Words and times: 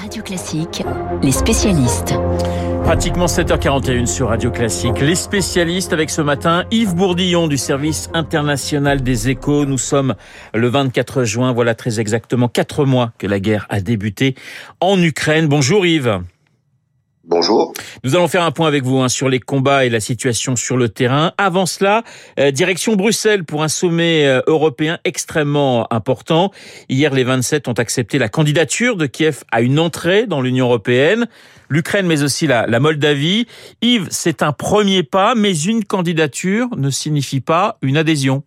Radio 0.00 0.22
Classique, 0.22 0.82
les 1.22 1.30
spécialistes. 1.30 2.14
Pratiquement 2.84 3.26
7h41 3.26 4.06
sur 4.06 4.28
Radio 4.28 4.50
Classique. 4.50 4.98
Les 4.98 5.14
spécialistes 5.14 5.92
avec 5.92 6.08
ce 6.08 6.22
matin 6.22 6.64
Yves 6.70 6.94
Bourdillon 6.94 7.48
du 7.48 7.58
service 7.58 8.08
international 8.14 9.02
des 9.02 9.28
échos. 9.28 9.66
Nous 9.66 9.76
sommes 9.76 10.14
le 10.54 10.68
24 10.68 11.24
juin, 11.24 11.52
voilà 11.52 11.74
très 11.74 12.00
exactement 12.00 12.48
quatre 12.48 12.86
mois 12.86 13.12
que 13.18 13.26
la 13.26 13.40
guerre 13.40 13.66
a 13.68 13.82
débuté 13.82 14.36
en 14.80 14.98
Ukraine. 15.02 15.48
Bonjour 15.48 15.84
Yves. 15.84 16.20
Bonjour. 17.30 17.72
Nous 18.02 18.16
allons 18.16 18.26
faire 18.26 18.42
un 18.42 18.50
point 18.50 18.66
avec 18.66 18.82
vous 18.82 18.98
hein, 18.98 19.08
sur 19.08 19.28
les 19.28 19.38
combats 19.38 19.84
et 19.84 19.88
la 19.88 20.00
situation 20.00 20.56
sur 20.56 20.76
le 20.76 20.88
terrain. 20.88 21.30
Avant 21.38 21.64
cela, 21.64 22.02
euh, 22.40 22.50
direction 22.50 22.96
Bruxelles 22.96 23.44
pour 23.44 23.62
un 23.62 23.68
sommet 23.68 24.26
euh, 24.26 24.42
européen 24.48 24.98
extrêmement 25.04 25.86
important. 25.92 26.50
Hier, 26.88 27.14
les 27.14 27.22
27 27.22 27.68
ont 27.68 27.74
accepté 27.74 28.18
la 28.18 28.28
candidature 28.28 28.96
de 28.96 29.06
Kiev 29.06 29.44
à 29.52 29.60
une 29.60 29.78
entrée 29.78 30.26
dans 30.26 30.40
l'Union 30.42 30.66
européenne. 30.66 31.28
L'Ukraine, 31.68 32.08
mais 32.08 32.24
aussi 32.24 32.48
la, 32.48 32.66
la 32.66 32.80
Moldavie. 32.80 33.46
Yves, 33.80 34.08
c'est 34.10 34.42
un 34.42 34.50
premier 34.50 35.04
pas, 35.04 35.36
mais 35.36 35.56
une 35.56 35.84
candidature 35.84 36.66
ne 36.76 36.90
signifie 36.90 37.40
pas 37.40 37.78
une 37.80 37.96
adhésion. 37.96 38.42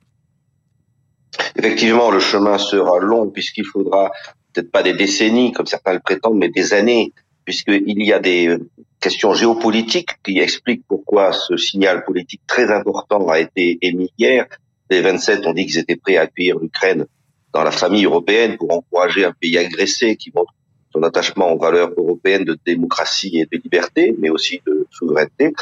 Effectivement, 1.55 2.11
le 2.11 2.19
chemin 2.19 2.57
sera 2.57 2.99
long 2.99 3.29
puisqu'il 3.29 3.63
faudra 3.63 4.11
peut-être 4.51 4.73
pas 4.73 4.83
des 4.83 4.93
décennies, 4.93 5.53
comme 5.53 5.67
certains 5.67 5.93
le 5.93 6.01
prétendent, 6.01 6.37
mais 6.37 6.49
des 6.49 6.73
années 6.73 7.13
puisqu'il 7.45 8.03
y 8.03 8.13
a 8.13 8.19
des 8.19 8.47
euh, 8.47 8.69
questions 8.99 9.33
géopolitiques 9.33 10.11
qui 10.23 10.39
expliquent 10.39 10.85
pourquoi 10.87 11.33
ce 11.33 11.57
signal 11.57 12.03
politique 12.05 12.41
très 12.47 12.71
important 12.71 13.27
a 13.27 13.39
été 13.39 13.77
émis 13.81 14.11
hier. 14.17 14.45
Les 14.89 15.01
27 15.01 15.45
ont 15.45 15.53
dit 15.53 15.65
qu'ils 15.65 15.79
étaient 15.79 15.95
prêts 15.95 16.17
à 16.17 16.21
accueillir 16.21 16.59
l'Ukraine 16.59 17.05
dans 17.53 17.63
la 17.63 17.71
famille 17.71 18.05
européenne 18.05 18.57
pour 18.57 18.73
encourager 18.73 19.25
un 19.25 19.33
pays 19.33 19.57
agressé 19.57 20.15
qui 20.15 20.31
montre 20.33 20.53
son 20.91 21.03
attachement 21.03 21.51
aux 21.51 21.57
valeurs 21.57 21.91
européennes 21.97 22.45
de 22.45 22.57
démocratie 22.65 23.39
et 23.39 23.45
de 23.45 23.61
liberté, 23.63 24.15
mais 24.19 24.29
aussi 24.29 24.61
de 24.65 24.87
souveraineté. 24.91 25.53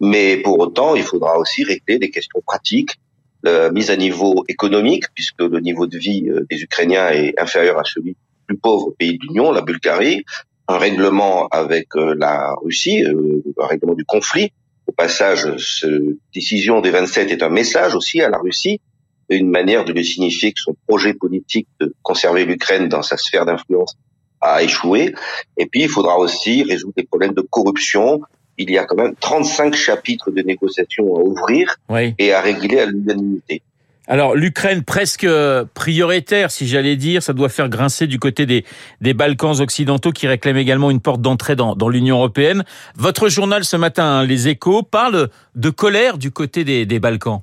Mais 0.00 0.36
pour 0.38 0.58
autant, 0.58 0.94
il 0.94 1.02
faudra 1.02 1.38
aussi 1.38 1.64
régler 1.64 1.98
des 1.98 2.10
questions 2.10 2.40
pratiques, 2.46 2.94
la 3.42 3.70
mise 3.70 3.90
à 3.90 3.96
niveau 3.96 4.44
économique, 4.48 5.04
puisque 5.14 5.40
le 5.40 5.60
niveau 5.60 5.86
de 5.86 5.98
vie 5.98 6.28
euh, 6.28 6.46
des 6.50 6.62
Ukrainiens 6.62 7.10
est 7.10 7.40
inférieur 7.40 7.78
à 7.78 7.84
celui 7.84 8.12
du 8.12 8.16
plus 8.46 8.56
pauvre 8.56 8.94
pays 8.98 9.18
de 9.18 9.26
l'Union, 9.26 9.52
la 9.52 9.60
Bulgarie, 9.60 10.24
un 10.68 10.78
règlement 10.78 11.48
avec 11.48 11.88
euh, 11.96 12.14
la 12.16 12.54
Russie, 12.62 13.02
euh, 13.02 13.42
un 13.58 13.66
règlement 13.66 13.94
du 13.94 14.04
conflit. 14.04 14.52
Au 14.86 14.92
passage, 14.92 15.46
cette 15.56 15.90
décision 16.34 16.80
des 16.80 16.90
27 16.90 17.30
est 17.30 17.42
un 17.42 17.48
message 17.48 17.94
aussi 17.94 18.20
à 18.20 18.28
la 18.28 18.38
Russie, 18.38 18.80
une 19.28 19.50
manière 19.50 19.84
de 19.84 19.92
lui 19.92 20.04
signifier 20.04 20.52
que 20.52 20.60
son 20.60 20.74
projet 20.86 21.14
politique 21.14 21.68
de 21.80 21.94
conserver 22.02 22.44
l'Ukraine 22.44 22.88
dans 22.88 23.02
sa 23.02 23.16
sphère 23.16 23.44
d'influence 23.44 23.96
a 24.40 24.62
échoué. 24.62 25.14
Et 25.56 25.66
puis, 25.66 25.82
il 25.82 25.88
faudra 25.88 26.18
aussi 26.18 26.62
résoudre 26.62 26.94
les 26.96 27.04
problèmes 27.04 27.34
de 27.34 27.42
corruption. 27.42 28.20
Il 28.56 28.70
y 28.70 28.78
a 28.78 28.84
quand 28.84 28.96
même 28.96 29.14
35 29.20 29.74
chapitres 29.74 30.30
de 30.30 30.42
négociations 30.42 31.16
à 31.16 31.20
ouvrir 31.20 31.76
et 32.18 32.32
à 32.32 32.40
régler 32.40 32.80
à 32.80 32.86
l'unanimité. 32.86 33.62
Alors 34.10 34.34
l'Ukraine 34.34 34.82
presque 34.82 35.28
prioritaire, 35.74 36.50
si 36.50 36.66
j'allais 36.66 36.96
dire, 36.96 37.22
ça 37.22 37.34
doit 37.34 37.50
faire 37.50 37.68
grincer 37.68 38.06
du 38.06 38.18
côté 38.18 38.46
des, 38.46 38.64
des 39.02 39.12
Balkans 39.12 39.60
occidentaux 39.60 40.12
qui 40.12 40.26
réclament 40.26 40.56
également 40.56 40.90
une 40.90 41.00
porte 41.00 41.20
d'entrée 41.20 41.56
dans, 41.56 41.88
l'Union 41.90 42.16
européenne. 42.16 42.64
Votre 42.96 43.28
journal 43.28 43.64
ce 43.64 43.76
matin, 43.76 44.04
hein, 44.04 44.24
Les 44.24 44.48
Échos, 44.48 44.82
parle 44.82 45.28
de 45.54 45.68
colère 45.68 46.16
du 46.16 46.30
côté 46.30 46.64
des, 46.64 46.86
des 46.86 46.98
Balkans. 46.98 47.42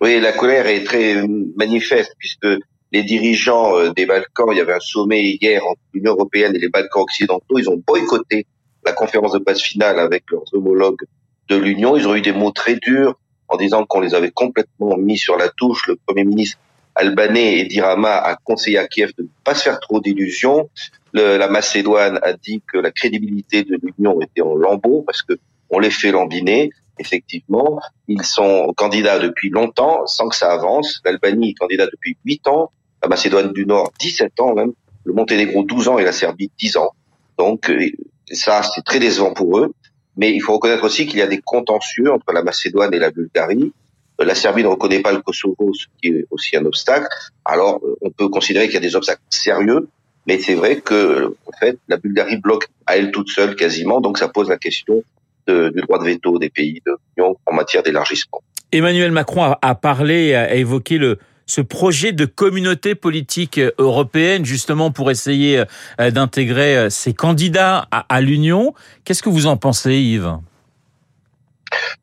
Oui, 0.00 0.20
la 0.20 0.32
colère 0.32 0.66
est 0.66 0.82
très 0.82 1.22
manifeste 1.56 2.14
puisque 2.18 2.46
les 2.90 3.04
dirigeants 3.04 3.76
euh, 3.76 3.90
des 3.90 4.06
Balkans, 4.06 4.48
il 4.50 4.58
y 4.58 4.60
avait 4.60 4.74
un 4.74 4.80
sommet 4.80 5.22
hier 5.40 5.64
entre 5.64 5.80
l'Union 5.94 6.14
européenne 6.14 6.56
et 6.56 6.58
les 6.58 6.68
Balkans 6.68 7.02
occidentaux, 7.02 7.58
ils 7.58 7.68
ont 7.70 7.80
boycotté 7.86 8.46
la 8.84 8.92
conférence 8.92 9.32
de 9.32 9.38
base 9.38 9.60
finale 9.60 10.00
avec 10.00 10.24
leurs 10.32 10.52
homologues 10.52 11.04
de 11.48 11.56
l'Union. 11.56 11.96
Ils 11.96 12.08
ont 12.08 12.16
eu 12.16 12.22
des 12.22 12.32
mots 12.32 12.50
très 12.50 12.74
durs 12.74 13.14
en 13.48 13.56
disant 13.56 13.84
qu'on 13.84 14.00
les 14.00 14.14
avait 14.14 14.30
complètement 14.30 14.96
mis 14.96 15.18
sur 15.18 15.36
la 15.36 15.48
touche. 15.48 15.86
Le 15.86 15.96
Premier 15.96 16.24
ministre 16.24 16.58
albanais 16.94 17.60
Edirama 17.60 18.16
a 18.16 18.36
conseillé 18.36 18.78
à 18.78 18.86
Kiev 18.86 19.12
de 19.16 19.22
ne 19.22 19.28
pas 19.44 19.54
se 19.54 19.62
faire 19.62 19.80
trop 19.80 20.00
d'illusions. 20.00 20.68
La 21.12 21.48
Macédoine 21.48 22.18
a 22.22 22.32
dit 22.34 22.62
que 22.70 22.78
la 22.78 22.90
crédibilité 22.90 23.62
de 23.62 23.78
l'Union 23.82 24.20
était 24.20 24.42
en 24.42 24.54
lambeaux 24.54 25.02
parce 25.02 25.22
que 25.22 25.34
on 25.70 25.78
les 25.78 25.90
fait 25.90 26.10
lambiner. 26.10 26.70
Effectivement, 26.98 27.80
ils 28.08 28.24
sont 28.24 28.72
candidats 28.76 29.18
depuis 29.18 29.50
longtemps 29.50 30.06
sans 30.06 30.28
que 30.28 30.36
ça 30.36 30.52
avance. 30.52 31.00
L'Albanie 31.04 31.50
est 31.50 31.54
candidat 31.54 31.86
depuis 31.86 32.16
8 32.24 32.48
ans, 32.48 32.72
la 33.02 33.08
Macédoine 33.08 33.52
du 33.52 33.66
Nord 33.66 33.92
17 34.00 34.40
ans 34.40 34.54
même, 34.54 34.72
le 35.04 35.12
Monténégro 35.12 35.62
12 35.62 35.88
ans 35.88 35.98
et 35.98 36.04
la 36.04 36.12
Serbie 36.12 36.50
10 36.58 36.76
ans. 36.78 36.90
Donc 37.38 37.70
euh, 37.70 37.90
ça, 38.32 38.62
c'est 38.62 38.84
très 38.84 38.98
décevant 38.98 39.32
pour 39.32 39.58
eux. 39.58 39.72
Mais 40.18 40.32
il 40.32 40.40
faut 40.40 40.52
reconnaître 40.52 40.84
aussi 40.84 41.06
qu'il 41.06 41.18
y 41.18 41.22
a 41.22 41.26
des 41.26 41.40
contentieux 41.40 42.12
entre 42.12 42.32
la 42.32 42.42
Macédoine 42.42 42.92
et 42.92 42.98
la 42.98 43.10
Bulgarie. 43.10 43.72
Euh, 44.20 44.24
la 44.24 44.34
Serbie 44.34 44.62
ne 44.62 44.68
reconnaît 44.68 45.00
pas 45.00 45.12
le 45.12 45.20
Kosovo, 45.20 45.72
ce 45.72 45.86
qui 46.02 46.08
est 46.08 46.26
aussi 46.30 46.56
un 46.56 46.64
obstacle. 46.66 47.08
Alors, 47.44 47.80
euh, 47.82 47.96
on 48.02 48.10
peut 48.10 48.28
considérer 48.28 48.66
qu'il 48.66 48.74
y 48.74 48.78
a 48.78 48.80
des 48.80 48.96
obstacles 48.96 49.22
sérieux, 49.30 49.88
mais 50.26 50.38
c'est 50.38 50.54
vrai 50.54 50.80
que, 50.80 51.34
en 51.46 51.56
fait, 51.58 51.78
la 51.88 51.96
Bulgarie 51.96 52.36
bloque 52.36 52.66
à 52.86 52.98
elle 52.98 53.10
toute 53.10 53.30
seule 53.30 53.56
quasiment, 53.56 54.00
donc 54.00 54.18
ça 54.18 54.28
pose 54.28 54.48
la 54.48 54.58
question 54.58 55.02
du 55.46 55.80
droit 55.80 55.98
de 55.98 56.04
veto 56.04 56.38
des 56.38 56.50
pays 56.50 56.82
de 56.84 56.92
l'Union 57.16 57.38
en 57.46 57.54
matière 57.54 57.82
d'élargissement. 57.82 58.42
Emmanuel 58.70 59.12
Macron 59.12 59.54
a 59.62 59.74
parlé, 59.74 60.34
a 60.34 60.54
évoqué 60.54 60.98
le, 60.98 61.18
ce 61.48 61.60
projet 61.60 62.12
de 62.12 62.26
communauté 62.26 62.94
politique 62.94 63.60
européenne, 63.78 64.44
justement 64.44 64.92
pour 64.92 65.10
essayer 65.10 65.64
euh, 66.00 66.10
d'intégrer 66.12 66.90
ces 66.90 67.14
candidats 67.14 67.88
à, 67.90 68.20
l'Union. 68.20 68.74
Qu'est-ce 69.04 69.22
que 69.22 69.30
vous 69.30 69.46
en 69.46 69.56
pensez, 69.56 69.96
Yves? 69.96 70.38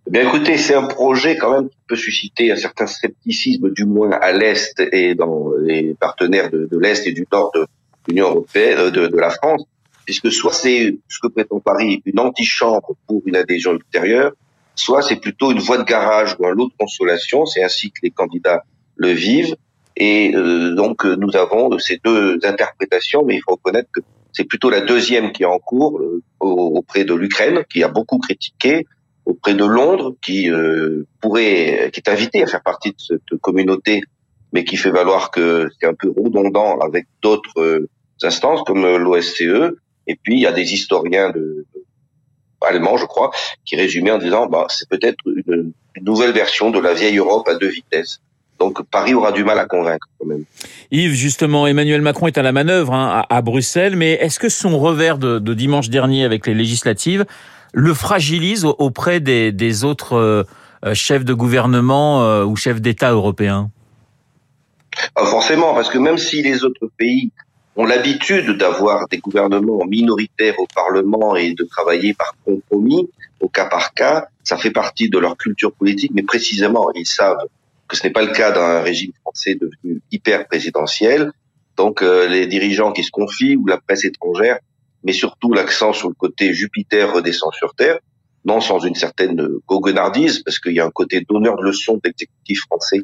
Eh 0.07 0.11
Bien 0.11 0.27
écoutez, 0.27 0.57
c'est 0.57 0.75
un 0.75 0.87
projet 0.87 1.37
quand 1.37 1.51
même 1.51 1.69
qui 1.69 1.77
peut 1.87 1.95
susciter 1.95 2.51
un 2.51 2.55
certain 2.55 2.87
scepticisme, 2.87 3.71
du 3.71 3.85
moins 3.85 4.11
à 4.11 4.31
l'Est 4.31 4.79
et 4.91 5.15
dans 5.15 5.51
les 5.59 5.95
partenaires 5.95 6.49
de, 6.51 6.67
l'Est 6.79 7.07
et 7.07 7.13
du 7.13 7.25
Nord 7.31 7.51
de 7.55 7.65
l'Union 8.07 8.29
européenne, 8.29 8.77
euh, 8.79 8.91
de, 8.91 9.07
de, 9.07 9.17
la 9.17 9.29
France, 9.29 9.63
puisque 10.05 10.31
soit 10.31 10.53
c'est 10.53 10.97
ce 11.07 11.19
que 11.21 11.27
prétend 11.27 11.59
Paris, 11.59 12.01
une 12.05 12.19
antichambre 12.19 12.95
pour 13.07 13.21
une 13.25 13.35
adhésion 13.35 13.73
ultérieure, 13.73 14.31
soit 14.75 15.01
c'est 15.01 15.15
plutôt 15.15 15.51
une 15.51 15.59
voie 15.59 15.77
de 15.77 15.83
garage 15.83 16.35
ou 16.39 16.45
un 16.45 16.51
lot 16.51 16.67
de 16.67 16.73
consolation, 16.77 17.45
c'est 17.45 17.63
ainsi 17.63 17.91
que 17.91 17.99
les 18.03 18.11
candidats 18.11 18.63
le 18.95 19.09
vivent. 19.09 19.55
Et 19.97 20.35
euh, 20.35 20.75
donc 20.75 21.05
nous 21.05 21.35
avons 21.35 21.77
ces 21.79 21.99
deux 22.03 22.39
interprétations, 22.43 23.23
mais 23.25 23.35
il 23.35 23.41
faut 23.41 23.53
reconnaître 23.53 23.89
que 23.93 24.01
c'est 24.35 24.43
plutôt 24.43 24.69
la 24.69 24.81
deuxième 24.81 25.31
qui 25.31 25.43
est 25.43 25.47
en 25.47 25.59
cours 25.59 25.99
euh, 25.99 26.21
auprès 26.41 27.05
de 27.05 27.13
l'Ukraine, 27.13 27.63
qui 27.71 27.83
a 27.83 27.87
beaucoup 27.87 28.17
critiqué, 28.19 28.85
auprès 29.25 29.53
de 29.53 29.63
Londres, 29.63 30.15
qui 30.21 30.51
euh, 30.51 31.07
pourrait, 31.21 31.89
qui 31.93 32.01
est 32.01 32.09
invité 32.09 32.43
à 32.43 32.47
faire 32.47 32.61
partie 32.61 32.89
de 32.89 32.99
cette 32.99 33.39
communauté, 33.41 34.01
mais 34.51 34.65
qui 34.65 34.75
fait 34.75 34.91
valoir 34.91 35.31
que 35.31 35.69
c'est 35.79 35.87
un 35.87 35.93
peu 35.93 36.09
redondant 36.09 36.79
avec 36.79 37.07
d'autres 37.21 37.61
euh, 37.61 37.89
instances 38.23 38.61
comme 38.65 38.85
l'OSCE. 38.97 39.73
Et 40.07 40.17
puis 40.21 40.35
il 40.35 40.41
y 40.41 40.47
a 40.47 40.51
des 40.51 40.73
historiens 40.73 41.29
de, 41.29 41.65
de 41.73 41.83
allemands, 42.59 42.97
je 42.97 43.05
crois, 43.05 43.31
qui 43.63 43.77
résumaient 43.77 44.11
en 44.11 44.17
disant, 44.17 44.47
bah, 44.47 44.65
c'est 44.69 44.89
peut-être 44.89 45.19
une, 45.25 45.71
une 45.95 46.03
nouvelle 46.03 46.31
version 46.31 46.71
de 46.71 46.79
la 46.79 46.93
vieille 46.93 47.17
Europe 47.17 47.47
à 47.47 47.55
deux 47.55 47.69
vitesses. 47.69 48.19
Donc 48.59 48.81
Paris 48.89 49.13
aura 49.13 49.31
du 49.31 49.43
mal 49.43 49.59
à 49.59 49.65
convaincre 49.65 50.07
quand 50.19 50.27
même. 50.27 50.45
Yves, 50.91 51.13
justement, 51.13 51.67
Emmanuel 51.67 52.01
Macron 52.01 52.27
est 52.27 52.37
à 52.37 52.41
la 52.41 52.51
manœuvre 52.51 52.93
hein, 52.93 53.23
à, 53.29 53.35
à, 53.35 53.41
Bruxelles, 53.41 53.95
mais 53.95 54.13
est-ce 54.13 54.39
que 54.39 54.49
son 54.49 54.79
revers 54.79 55.17
de, 55.17 55.39
de, 55.39 55.53
dimanche 55.53 55.89
dernier 55.89 56.23
avec 56.23 56.47
les 56.47 56.53
législatives 56.53 57.25
le 57.73 57.93
fragilise 57.93 58.63
auprès 58.65 59.19
des, 59.19 59.51
des 59.51 59.83
autres 59.83 60.15
euh, 60.15 60.93
chefs 60.93 61.25
de 61.25 61.33
gouvernement 61.33 62.23
euh, 62.23 62.45
ou 62.45 62.55
chefs 62.55 62.79
d'État 62.79 63.11
européens? 63.11 63.69
Pas 65.13 65.25
Forcément, 65.25 65.73
parce 65.73 65.89
que 65.89 65.97
même 65.97 66.17
si 66.17 66.41
les 66.41 66.63
autres 66.63 66.89
pays 66.97 67.31
ont 67.75 67.85
l'habitude 67.85 68.57
d'avoir 68.57 69.07
des 69.09 69.17
gouvernements 69.17 69.83
minoritaires 69.85 70.57
au 70.59 70.67
Parlement 70.73 71.35
et 71.35 71.53
de 71.53 71.63
travailler 71.65 72.13
par 72.13 72.33
compromis, 72.45 73.09
au 73.41 73.49
cas 73.49 73.65
par 73.65 73.93
cas, 73.93 74.27
ça 74.43 74.57
fait 74.57 74.71
partie 74.71 75.09
de 75.09 75.17
leur 75.19 75.35
culture 75.35 75.73
politique, 75.73 76.11
mais 76.13 76.23
précisément, 76.23 76.87
ils 76.95 77.05
savent 77.05 77.35
que 77.87 77.95
ce 77.95 78.03
n'est 78.05 78.13
pas 78.13 78.23
le 78.23 78.31
cas 78.31 78.51
d'un 78.51 78.81
régime 78.81 79.11
français 79.21 79.55
devenu 79.55 80.01
hyper 80.11 80.47
présidentiel. 80.47 81.31
Donc 81.77 82.01
euh, 82.01 82.27
les 82.27 82.47
dirigeants 82.47 82.91
qui 82.91 83.03
se 83.03 83.11
confient 83.11 83.55
ou 83.55 83.67
la 83.67 83.77
presse 83.77 84.05
étrangère, 84.05 84.59
mais 85.03 85.13
surtout 85.13 85.53
l'accent 85.53 85.93
sur 85.93 86.09
le 86.09 86.15
côté 86.15 86.53
Jupiter 86.53 87.13
redescend 87.13 87.53
sur 87.53 87.75
Terre, 87.75 87.99
non 88.45 88.61
sans 88.61 88.79
une 88.79 88.95
certaine 88.95 89.47
goguenardise, 89.67 90.39
parce 90.43 90.59
qu'il 90.59 90.73
y 90.73 90.79
a 90.79 90.85
un 90.85 90.91
côté 90.91 91.21
donneur 91.27 91.57
de 91.57 91.63
leçons 91.63 91.95
de 91.95 92.01
l'exécutif 92.05 92.61
français 92.61 93.01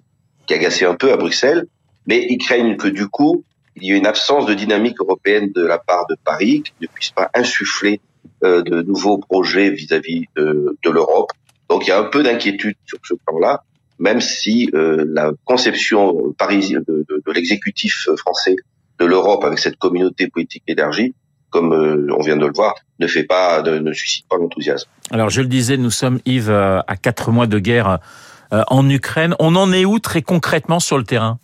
qui 0.47 0.53
agacé 0.53 0.85
un 0.85 0.95
peu 0.95 1.11
à 1.11 1.17
Bruxelles, 1.17 1.67
mais 2.07 2.25
ils 2.29 2.37
craignent 2.37 2.77
que 2.77 2.87
du 2.87 3.07
coup, 3.07 3.43
il 3.75 3.83
y 3.83 3.91
ait 3.91 3.97
une 3.97 4.07
absence 4.07 4.45
de 4.45 4.53
dynamique 4.53 4.99
européenne 4.99 5.51
de 5.53 5.63
la 5.63 5.77
part 5.77 6.07
de 6.07 6.15
Paris, 6.23 6.63
qui 6.63 6.73
ne 6.81 6.87
puisse 6.87 7.11
pas 7.11 7.29
insuffler 7.33 8.01
euh, 8.43 8.61
de 8.63 8.81
nouveaux 8.81 9.17
projets 9.17 9.69
vis-à-vis 9.69 10.21
-vis 10.21 10.27
de, 10.35 10.77
de 10.83 10.89
l'Europe. 10.89 11.31
Donc 11.69 11.85
il 11.85 11.89
y 11.89 11.93
a 11.93 11.99
un 11.99 12.09
peu 12.09 12.23
d'inquiétude 12.23 12.75
sur 12.85 12.99
ce 13.03 13.13
plan-là 13.25 13.63
même 14.01 14.19
si 14.19 14.69
euh, 14.73 15.05
la 15.07 15.31
conception 15.45 16.33
parisienne 16.37 16.83
de, 16.87 17.05
de, 17.07 17.23
de 17.25 17.31
l'exécutif 17.31 18.07
français 18.17 18.55
de 18.99 19.05
l'Europe 19.05 19.43
avec 19.45 19.59
cette 19.59 19.77
communauté 19.77 20.27
politique 20.27 20.63
élargie 20.67 21.13
comme 21.49 21.73
on 22.17 22.21
vient 22.21 22.37
de 22.37 22.45
le 22.45 22.53
voir, 22.53 22.75
ne 22.99 23.07
fait 23.07 23.25
pas, 23.25 23.61
ne 23.61 23.91
suscite 23.91 24.25
pas 24.29 24.37
l'enthousiasme. 24.37 24.89
Alors 25.11 25.29
je 25.29 25.41
le 25.41 25.47
disais, 25.47 25.75
nous 25.75 25.91
sommes 25.91 26.19
Yves 26.25 26.49
à 26.49 26.95
quatre 26.95 27.29
mois 27.31 27.45
de 27.45 27.59
guerre 27.59 27.99
en 28.51 28.89
Ukraine. 28.89 29.35
On 29.37 29.57
en 29.57 29.73
est 29.73 29.83
où 29.83 29.99
très 29.99 30.21
concrètement 30.21 30.79
sur 30.79 30.97
le 30.97 31.03
terrain? 31.03 31.39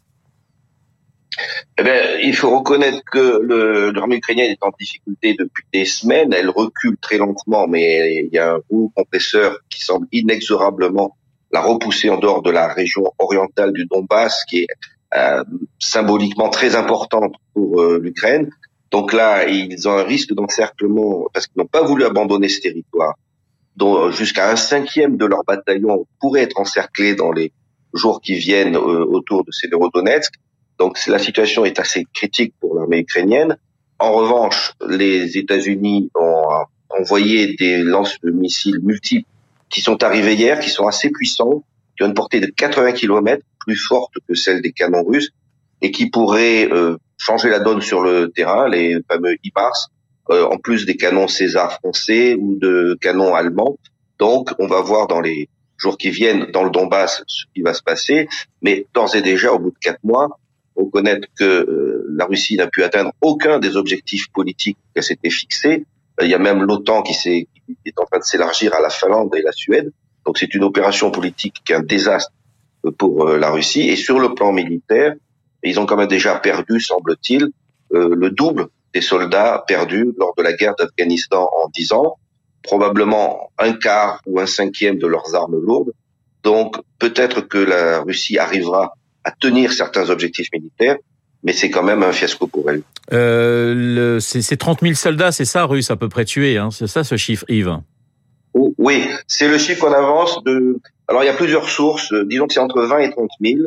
Eh 1.78 1.84
bien, 1.84 2.00
il 2.24 2.34
faut 2.34 2.58
reconnaître 2.58 3.02
que 3.12 3.92
l'armée 3.94 4.16
ukrainienne 4.16 4.50
est 4.50 4.64
en 4.64 4.72
difficulté 4.80 5.36
depuis 5.38 5.66
des 5.74 5.84
semaines. 5.84 6.32
Elle 6.32 6.50
recule 6.50 6.96
très 7.02 7.18
lentement, 7.18 7.68
mais 7.68 8.24
il 8.24 8.34
y 8.34 8.38
a 8.38 8.54
un 8.54 8.60
rouleau 8.70 8.92
compresseur 8.96 9.58
qui 9.70 9.82
semble 9.84 10.08
inexorablement 10.14 11.18
la 11.52 11.62
repousser 11.62 12.10
en 12.10 12.18
dehors 12.18 12.42
de 12.42 12.52
la 12.52 12.68
région 12.68 13.12
orientale 13.20 13.72
du 13.74 13.86
Donbass, 13.86 14.44
qui 14.46 14.60
est 14.60 14.68
euh, 15.16 15.44
symboliquement 15.80 16.50
très 16.50 16.76
importante 16.76 17.36
pour 17.54 17.82
euh, 17.82 18.00
l'Ukraine. 18.02 18.50
Donc 18.92 19.14
là, 19.14 19.48
ils 19.48 19.88
ont 19.88 19.98
un 19.98 20.04
risque 20.04 20.34
d'encerclement 20.34 21.28
parce 21.34 21.48
qu'ils 21.48 21.62
n'ont 21.62 21.68
pas 21.68 21.84
voulu 21.84 22.04
abandonner 22.04 22.50
ce 22.50 22.62
territoire. 22.62 23.16
dont 23.76 24.12
jusqu'à 24.12 24.50
un 24.50 24.56
cinquième 24.56 25.18
de 25.18 25.26
leur 25.26 25.44
bataillon 25.46 26.08
pourrait 26.20 26.42
être 26.42 26.60
encerclé 26.60 27.16
dans 27.16 27.32
les 27.32 27.52
jours 27.94 28.22
qui 28.22 28.36
viennent 28.36 28.76
euh, 28.76 29.06
autour 29.06 29.46
de 29.46 29.52
Severodonetsk. 29.52 30.34
Donc 30.80 30.98
la 31.08 31.20
situation 31.20 31.64
est 31.66 31.80
assez 31.80 32.06
critique 32.14 32.54
pour 32.60 32.76
l'armée 32.76 33.00
ukrainienne. 33.00 33.58
En 34.00 34.12
revanche, 34.12 34.74
les 34.88 35.38
États-Unis 35.38 36.12
ont 36.16 36.66
envoyé 36.90 37.56
des 37.56 37.84
lances 37.84 38.20
de 38.22 38.32
missiles 38.32 38.80
multiples 38.84 39.30
qui 39.70 39.82
sont 39.82 40.04
arrivés 40.04 40.36
hier, 40.36 40.60
qui 40.60 40.70
sont 40.70 40.88
assez 40.88 41.10
puissants, 41.10 41.64
qui 41.96 42.04
ont 42.04 42.08
une 42.08 42.14
portée 42.14 42.40
de 42.40 42.48
80 42.48 42.94
km, 42.94 43.44
plus 43.60 43.78
forte 43.78 44.14
que 44.28 44.36
celle 44.36 44.62
des 44.62 44.72
canons 44.72 45.04
russes, 45.04 45.32
et 45.82 45.92
qui 45.92 46.10
pourraient 46.10 46.70
euh, 46.72 46.98
changer 47.18 47.50
la 47.50 47.60
donne 47.60 47.82
sur 47.82 48.02
le 48.02 48.32
terrain, 48.34 48.68
les 48.70 48.98
fameux 49.10 49.36
IMARS, 49.44 49.90
euh, 50.30 50.46
en 50.46 50.58
plus 50.58 50.86
des 50.86 50.98
canons 50.98 51.28
César 51.28 51.74
français 51.74 52.36
ou 52.40 52.58
de 52.60 52.98
canons 53.02 53.34
allemands. 53.36 53.78
Donc, 54.20 54.50
on 54.60 54.68
va 54.68 54.82
voir 54.82 55.08
dans 55.08 55.22
les 55.22 55.50
jours 55.78 55.98
qui 55.98 56.10
viennent 56.10 56.48
dans 56.52 56.64
le 56.64 56.72
Donbass 56.72 57.24
ce 57.28 57.46
qui 57.54 57.62
va 57.62 57.74
se 57.74 57.84
passer, 57.84 58.28
mais 58.62 58.88
d'ores 58.94 59.16
et 59.16 59.22
déjà, 59.22 59.54
au 59.54 59.60
bout 59.60 59.72
de 59.72 59.78
quatre 59.80 60.04
mois, 60.04 60.40
reconnaître 60.76 61.28
que 61.38 61.44
euh, 61.44 62.06
la 62.16 62.26
Russie 62.26 62.56
n'a 62.56 62.68
pu 62.68 62.84
atteindre 62.84 63.12
aucun 63.22 63.60
des 63.60 63.78
objectifs 63.78 64.28
politiques 64.34 64.78
qu'elle 64.94 65.04
s'était 65.04 65.30
fixés. 65.30 65.86
Euh, 66.20 66.26
il 66.26 66.30
y 66.30 66.34
a 66.34 66.40
même 66.40 66.64
l'OTAN 66.64 67.04
qui, 67.04 67.48
qui, 67.76 67.90
est 67.90 68.00
en 68.00 68.06
train 68.06 68.20
de 68.20 68.24
s'élargir 68.24 68.74
à 68.74 68.82
la 68.82 68.90
Finlande 68.90 69.34
et 69.36 69.42
la 69.42 69.52
Suède. 69.52 69.92
Donc 70.26 70.38
c'est 70.38 70.54
une 70.54 70.64
opération 70.64 71.12
politique 71.12 71.62
qui 71.66 71.74
est 71.74 71.76
un 71.76 71.84
désastre 71.84 72.32
pour 72.98 73.28
euh, 73.28 73.38
la 73.38 73.52
Russie. 73.52 73.90
Et 73.90 73.96
sur 73.96 74.20
le 74.20 74.34
plan 74.34 74.52
militaire, 74.52 75.14
ils 75.64 75.80
ont 75.80 75.86
quand 75.86 75.98
même 75.98 76.08
déjà 76.08 76.36
perdu, 76.36 76.80
semble-t-il, 76.80 77.50
le 77.92 78.30
double 78.30 78.68
des 78.94 79.02
soldats 79.02 79.64
perdus 79.68 80.14
lors 80.18 80.34
de 80.38 80.44
la 80.44 80.54
guerre 80.54 80.76
d'Afghanistan 80.78 81.50
en 81.62 81.70
dix 81.70 81.94
ans, 81.94 82.18
probablement 82.64 83.52
un 83.58 83.74
quart 83.74 84.22
ou 84.26 84.40
un 84.40 84.46
cinquième 84.46 84.98
de 84.98 85.08
leurs 85.08 85.36
armes 85.36 85.60
lourdes. 85.60 85.94
Donc 86.44 86.78
peut-être 87.00 87.42
que 87.42 87.58
la 87.58 88.02
Russie 88.02 88.38
arrivera 88.38 88.94
à 89.24 89.32
tenir 89.32 89.74
certains 89.74 90.10
objectifs 90.10 90.50
militaires, 90.54 90.98
mais 91.48 91.54
c'est 91.54 91.70
quand 91.70 91.82
même 91.82 92.04
un 92.04 92.12
fiasco 92.12 92.46
pour 92.46 92.70
elle. 92.70 92.82
Euh, 93.14 94.20
c'est 94.20 94.58
30 94.58 94.82
000 94.82 94.96
soldats, 94.96 95.32
c'est 95.32 95.46
ça, 95.46 95.64
russes 95.64 95.90
à 95.90 95.96
peu 95.96 96.10
près 96.10 96.26
tués, 96.26 96.58
hein. 96.58 96.72
C'est 96.72 96.88
ça 96.88 97.06
ce 97.06 97.16
chiffre, 97.16 97.46
Yves? 97.48 97.78
Oui, 98.54 99.08
c'est 99.28 99.48
le 99.48 99.58
chiffre 99.58 99.86
qu'on 99.86 99.94
avance 99.94 100.44
de... 100.44 100.78
Alors 101.08 101.24
il 101.24 101.28
y 101.28 101.30
a 101.30 101.34
plusieurs 101.34 101.70
sources, 101.70 102.14
disons 102.26 102.48
que 102.48 102.54
c'est 102.54 102.60
entre 102.60 102.82
20 102.82 103.00
et 103.00 103.12
30 103.12 103.30
000, 103.40 103.62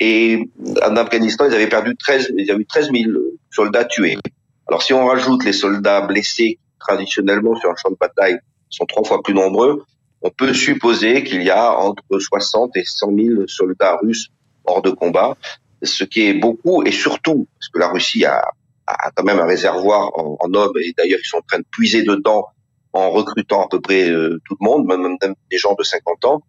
et 0.00 0.50
en 0.84 0.96
Afghanistan, 0.96 1.46
ils 1.48 1.54
avaient 1.54 1.68
perdu 1.68 1.94
13, 1.96 2.32
il 2.36 2.46
y 2.46 2.50
a 2.50 2.56
eu 2.56 2.66
13 2.66 2.90
000 2.92 3.12
soldats 3.52 3.84
tués. 3.84 4.18
Alors 4.66 4.82
si 4.82 4.92
on 4.92 5.06
rajoute 5.06 5.44
les 5.44 5.52
soldats 5.52 6.00
blessés, 6.00 6.58
traditionnellement 6.80 7.54
sur 7.54 7.70
un 7.70 7.76
champ 7.80 7.90
de 7.90 7.96
bataille, 7.96 8.38
sont 8.70 8.86
trois 8.86 9.04
fois 9.04 9.22
plus 9.22 9.34
nombreux, 9.34 9.84
on 10.22 10.30
peut 10.30 10.52
supposer 10.52 11.22
qu'il 11.22 11.44
y 11.44 11.50
a 11.50 11.78
entre 11.78 12.02
60 12.18 12.76
et 12.76 12.82
100 12.84 13.14
000 13.14 13.28
soldats 13.46 13.98
russes 14.02 14.30
hors 14.64 14.82
de 14.82 14.90
combat, 14.90 15.36
ce 15.82 16.04
qui 16.04 16.26
est 16.26 16.34
beaucoup, 16.34 16.82
et 16.84 16.92
surtout, 16.92 17.46
parce 17.58 17.68
que 17.68 17.78
la 17.78 17.88
Russie 17.88 18.24
a, 18.24 18.42
a 18.86 19.10
quand 19.14 19.24
même 19.24 19.38
un 19.38 19.46
réservoir 19.46 20.10
en, 20.18 20.36
en 20.40 20.54
hommes, 20.54 20.72
et 20.82 20.92
d'ailleurs 20.96 21.20
ils 21.22 21.28
sont 21.28 21.38
en 21.38 21.46
train 21.46 21.58
de 21.58 21.66
puiser 21.70 22.02
dedans 22.02 22.46
en 22.92 23.10
recrutant 23.10 23.64
à 23.64 23.68
peu 23.68 23.80
près 23.80 24.08
euh, 24.10 24.40
tout 24.44 24.56
le 24.60 24.64
monde, 24.64 24.86
même, 24.86 25.16
des 25.50 25.58
gens 25.58 25.74
de 25.78 25.82
50 25.82 26.24
ans, 26.24 26.42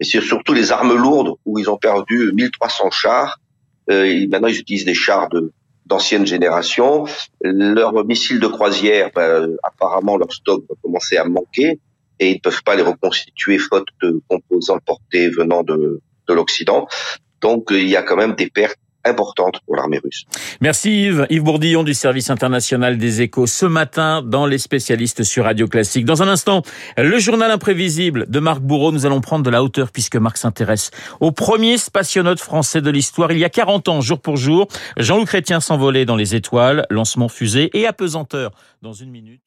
et 0.00 0.04
c'est 0.04 0.20
surtout 0.20 0.52
les 0.52 0.70
armes 0.70 0.94
lourdes, 0.96 1.34
où 1.44 1.58
ils 1.58 1.68
ont 1.68 1.76
perdu 1.76 2.32
1300 2.32 2.90
chars, 2.90 3.40
euh, 3.90 4.26
maintenant 4.28 4.48
ils 4.48 4.58
utilisent 4.58 4.84
des 4.84 4.94
chars 4.94 5.28
de 5.28 5.52
d'ancienne 5.88 6.26
génération. 6.26 7.06
Leurs 7.40 8.04
missiles 8.04 8.40
de 8.40 8.46
croisière, 8.46 9.10
ben, 9.14 9.56
apparemment 9.62 10.16
leur 10.18 10.30
stock 10.32 10.62
va 10.68 10.74
commencer 10.82 11.16
à 11.16 11.24
manquer 11.24 11.80
et 12.20 12.30
ils 12.30 12.34
ne 12.34 12.40
peuvent 12.40 12.62
pas 12.62 12.76
les 12.76 12.82
reconstituer 12.82 13.58
faute 13.58 13.88
de 14.02 14.20
composants 14.28 14.80
portés 14.84 15.30
venant 15.30 15.62
de, 15.62 16.00
de 16.28 16.34
l'Occident. 16.34 16.86
Donc 17.40 17.68
il 17.70 17.88
y 17.88 17.96
a 17.96 18.02
quand 18.02 18.16
même 18.16 18.34
des 18.34 18.50
pertes 18.50 18.78
importantes 19.04 19.60
pour 19.66 19.76
l'armée 19.76 19.98
russe. 20.02 20.24
Merci 20.60 21.06
Yves. 21.06 21.26
Yves 21.30 21.42
Bourdillon 21.42 21.82
du 21.82 21.94
service 21.94 22.30
international 22.30 22.98
des 22.98 23.22
échos 23.22 23.46
ce 23.46 23.66
matin 23.66 24.22
dans 24.22 24.46
les 24.46 24.58
spécialistes 24.58 25.22
sur 25.22 25.44
Radio 25.44 25.66
Classique. 25.68 26.04
Dans 26.04 26.22
un 26.22 26.28
instant, 26.28 26.62
le 26.96 27.18
journal 27.18 27.50
imprévisible 27.50 28.28
de 28.28 28.40
Marc 28.40 28.60
Bourreau. 28.60 28.92
Nous 28.92 29.06
allons 29.06 29.20
prendre 29.20 29.44
de 29.44 29.50
la 29.50 29.62
hauteur 29.62 29.90
puisque 29.90 30.16
Marc 30.16 30.36
s'intéresse 30.36 30.90
au 31.20 31.32
premier 31.32 31.78
spationaute 31.78 32.40
français 32.40 32.80
de 32.80 32.90
l'histoire. 32.90 33.32
Il 33.32 33.38
y 33.38 33.44
a 33.44 33.50
40 33.50 33.88
ans, 33.88 34.00
jour 34.00 34.20
pour 34.20 34.36
jour, 34.36 34.68
Jean-Luc 34.96 35.28
Chrétien 35.28 35.60
s'envolait 35.60 36.04
dans 36.04 36.16
les 36.16 36.34
étoiles, 36.34 36.86
lancement 36.90 37.28
fusée 37.28 37.70
et 37.74 37.86
apesanteur 37.86 38.50
dans 38.82 38.92
une 38.92 39.10
minute. 39.10 39.42